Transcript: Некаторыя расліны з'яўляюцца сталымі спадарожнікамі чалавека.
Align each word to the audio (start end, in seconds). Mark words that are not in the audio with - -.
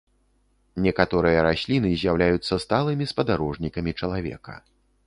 Некаторыя 0.85 1.43
расліны 1.47 1.93
з'яўляюцца 2.05 2.53
сталымі 2.65 3.05
спадарожнікамі 3.13 3.99
чалавека. 4.03 4.63